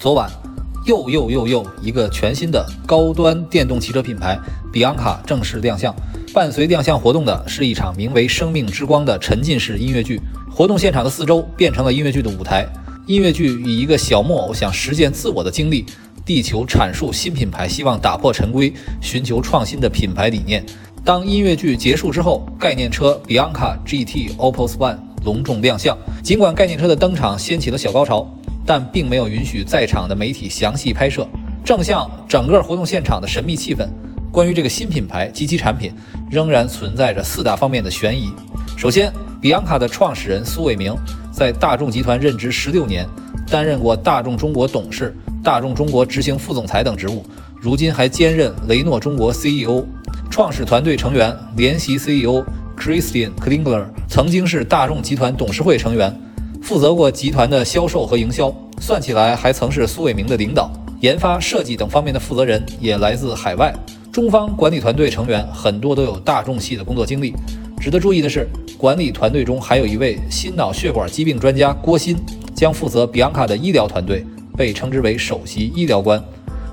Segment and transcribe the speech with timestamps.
[0.00, 0.30] 昨晚，
[0.86, 4.38] 又又又又一个全新的高端电动汽车品牌
[4.72, 5.94] 比昂卡正式亮相。
[6.32, 10.18] 伴随亮相活动的是一场名为《生命之光》的沉浸式音乐剧。
[10.50, 12.66] 活动现场的四周变成了音乐剧的舞台。
[13.04, 15.84] 音乐剧以一个小木偶想实现自我的经历，
[16.24, 18.72] 地球阐述新品牌希望打破陈规，
[19.02, 20.64] 寻求创新的品牌理念。
[21.04, 24.96] 当音乐剧结束之后，概念车比昂卡 GT Opus One
[25.26, 25.94] 隆重亮相。
[26.22, 28.34] 尽管概念车的登场掀起了小高潮。
[28.70, 31.26] 但并没有允许在场的媒体详细拍摄，
[31.64, 33.84] 正像整个活动现场的神秘气氛。
[34.30, 35.92] 关于这个新品牌及其产品，
[36.30, 38.32] 仍然存在着四大方面的悬疑。
[38.76, 40.94] 首先，比昂卡的创始人苏伟明
[41.32, 43.04] 在大众集团任职十六年，
[43.50, 45.12] 担任过大众中国董事、
[45.42, 47.26] 大众中国执行副总裁等职务，
[47.60, 49.84] 如今还兼任雷诺中国 CEO。
[50.30, 52.44] 创始团队成员、联席 CEO
[52.78, 56.16] Christian Klingler 曾经是大众集团董事会成员。
[56.70, 60.70] 负责过集团的销售和营销，算起来还曾是苏伟明的领导。
[61.00, 63.74] 研发、设计等方面的负责人也来自海外。
[64.12, 67.34] 中方管理团队成员很多都有大众系的工作经历。
[67.80, 68.48] 值得注意的是，
[68.78, 72.16] 管理团队中还有一位心脑血管疾病专家郭鑫，
[72.54, 74.24] 将负责比昂卡的医疗团队，
[74.56, 76.22] 被称之为首席医疗官。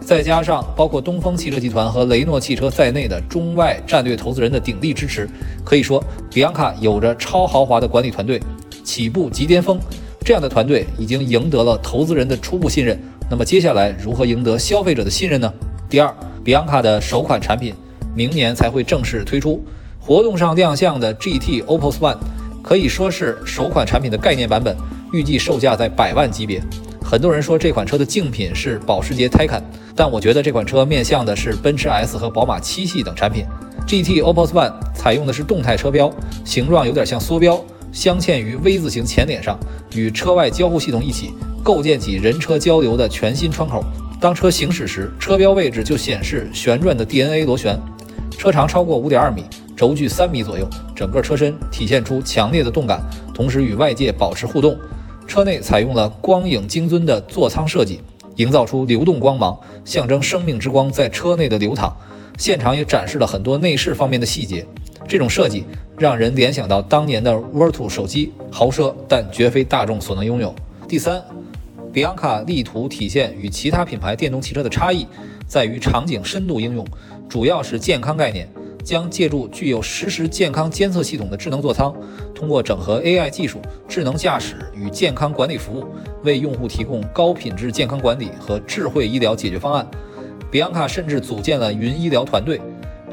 [0.00, 5.28] 再加上包括东风汽车集团和雷诺汽车在内的中外战略投资人的鼎力支持，
[5.64, 8.42] 可以说比昂卡有着超豪华的管理团队。
[8.84, 9.80] 起步即巅峰，
[10.24, 12.96] 这样的团队已经赢得了投资人的初步信任。
[13.30, 15.52] 那么接下来如何赢得消费者的信任呢？
[15.88, 17.74] 第二，比昂卡的首款产品
[18.14, 19.64] 明年才会正式推出。
[19.98, 22.18] 活动上亮相的 GT Opus One
[22.62, 24.76] 可以说是首款产品的概念版本，
[25.12, 26.62] 预计售价在百万级别。
[27.02, 29.62] 很多人说这款车的竞品是保时捷 Taycan，
[29.96, 33.44] 但我觉得这款车面向的是奔驰 S 和宝马七系等产品。
[33.86, 36.12] GT Opus One 采用的是动态车标，
[36.44, 37.62] 形状有点像缩标。
[37.94, 39.56] 镶嵌于 V 字形前脸上，
[39.94, 41.30] 与车外交互系统一起
[41.62, 43.84] 构建起人车交流的全新窗口。
[44.20, 47.80] 当车行驶时，车标位置就显示旋转的 DNA 螺旋。
[48.36, 49.44] 车长超过5.2米，
[49.76, 53.00] 轴距3米左右，整个车身体现出强烈的动感，
[53.32, 54.76] 同时与外界保持互动。
[55.24, 58.00] 车内采用了光影精尊的座舱设计，
[58.36, 61.96] 营造出流动光芒，象征生命之光在车内的流淌。
[62.36, 64.66] 现场也展示了很多内饰方面的细节。
[65.06, 65.64] 这种设计
[65.98, 70.54] 让人联想到当年的 Virtu 手机，豪奢但绝非大众所能拥有。
[70.88, 71.22] 第三，
[71.92, 75.06] 比昂卡力图体现与其他品牌电动汽车的差异，
[75.46, 76.86] 在于场景深度应用，
[77.28, 78.48] 主要是健康概念，
[78.82, 81.94] 将借助具有实时健康监测系统的智能座舱，
[82.34, 85.84] 通过整合 AI 技术、智能驾驶与健康管理服务，
[86.22, 89.86] 为用户提供高品质健康管理和智慧医疗解决方案。
[90.50, 92.60] 比昂卡甚至组建了云医疗团队。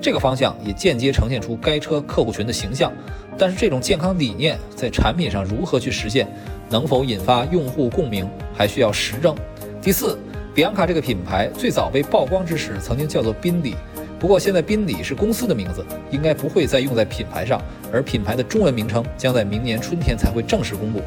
[0.00, 2.90] 这个方向也间接呈现出该车客户群的形象，
[3.36, 6.26] 但是这种健康理念在产品上如何去实现，
[6.70, 9.34] 能否引发用户共鸣，还需要实证。
[9.82, 10.18] 第四，
[10.54, 13.74] 比昂卡这个品牌最早被曝光之时曾经叫做宾利，
[14.18, 17.60] 不过现在宾利是公司的名字，应该不会再用在品牌上，
[17.92, 21.02] 而品牌的中文名称将在明年春天才会正式公布，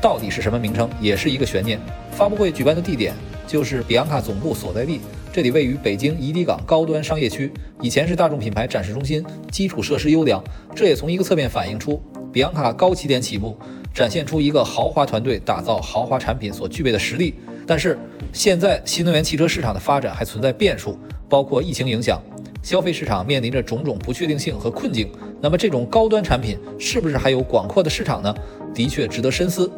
[0.00, 1.78] 到底是什么名称也是一个悬念。
[2.12, 3.12] 发布会举办的地点
[3.46, 5.00] 就是比昂卡总部所在地。
[5.38, 7.48] 这里位于北京怡迪港高端商业区，
[7.80, 10.42] 以前是大众品牌展示中心，基础设施优良。
[10.74, 13.56] 这也从一个侧面反映出比昂卡高起点起步，
[13.94, 17.34] 展现出一个豪华团队打造豪华产品所具备的实力。
[17.68, 17.96] 但是
[18.32, 20.98] 现在新能源汽车市场的发展还存在变数，
[21.28, 22.20] 包括疫情影响，
[22.60, 25.08] 消费市场面临着种种不确定性和困境。
[25.40, 28.34] 那么这种高端产品是不是还有广阔的市场呢？
[28.74, 29.70] 的确值得深思。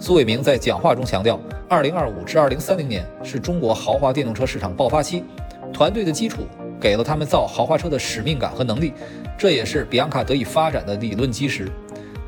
[0.00, 1.38] 苏伟明在讲话中强调。
[1.74, 5.24] 二零二五至二零三零年是中国豪华电动车市场爆发期，
[5.72, 6.46] 团队的基础
[6.80, 8.92] 给了他们造豪华车的使命感和能力，
[9.36, 11.68] 这也是比昂卡得以发展的理论基石。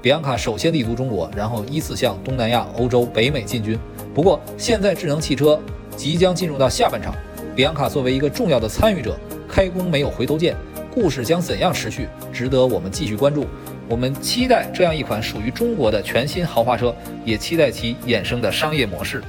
[0.03, 3.79] 比昂卡首先立足中国，然后依次向东南亚、欧洲、北美进军。
[4.13, 5.61] 不过，现在智能汽车
[5.97, 7.15] 即将进入到下半场，
[7.55, 9.17] 比昂卡作为一个重要的参与者，
[9.49, 10.57] 开弓没有回头箭，
[10.93, 13.47] 故事将怎样持续，值得我们继续关注。
[13.89, 19.23] 我们期待这样一款属于中国的全新豪华车，也期待其衍生的商业模式。